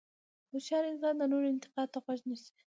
[0.51, 2.51] هوښیار انسان د نورو انتقاد ته غوږ نیسي.